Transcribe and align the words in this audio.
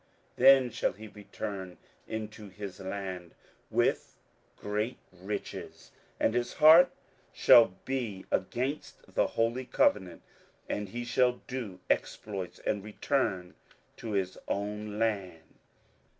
27:011:028 0.35 0.37
Then 0.37 0.69
shall 0.71 0.93
he 0.93 1.07
return 1.09 1.77
into 2.07 2.49
his 2.49 2.79
land 2.79 3.35
with 3.69 4.15
great 4.57 4.97
riches; 5.11 5.91
and 6.19 6.33
his 6.33 6.53
heart 6.53 6.91
shall 7.31 7.75
be 7.85 8.25
against 8.31 9.13
the 9.13 9.27
holy 9.27 9.65
covenant; 9.65 10.23
and 10.67 10.89
he 10.89 11.05
shall 11.05 11.33
do 11.45 11.81
exploits, 11.87 12.57
and 12.65 12.83
return 12.83 13.53
to 13.97 14.13
his 14.13 14.39
own 14.47 14.97
land. 14.97 15.59